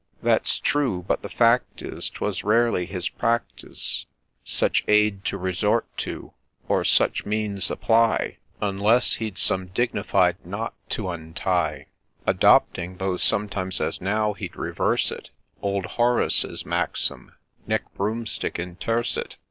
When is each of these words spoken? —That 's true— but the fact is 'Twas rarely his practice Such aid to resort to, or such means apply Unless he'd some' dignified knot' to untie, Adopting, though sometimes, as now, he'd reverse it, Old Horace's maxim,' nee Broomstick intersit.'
—That 0.23 0.47
's 0.47 0.57
true— 0.57 1.05
but 1.07 1.21
the 1.21 1.29
fact 1.29 1.83
is 1.83 2.09
'Twas 2.09 2.43
rarely 2.43 2.87
his 2.87 3.07
practice 3.07 4.07
Such 4.43 4.83
aid 4.87 5.23
to 5.25 5.37
resort 5.37 5.85
to, 5.97 6.33
or 6.67 6.83
such 6.83 7.23
means 7.23 7.69
apply 7.69 8.37
Unless 8.63 9.17
he'd 9.21 9.37
some' 9.37 9.67
dignified 9.75 10.43
knot' 10.43 10.73
to 10.97 11.07
untie, 11.11 11.85
Adopting, 12.25 12.97
though 12.97 13.17
sometimes, 13.17 13.79
as 13.79 14.01
now, 14.01 14.33
he'd 14.33 14.55
reverse 14.55 15.11
it, 15.11 15.29
Old 15.61 15.85
Horace's 15.85 16.65
maxim,' 16.65 17.33
nee 17.67 17.77
Broomstick 17.95 18.55
intersit.' 18.55 19.35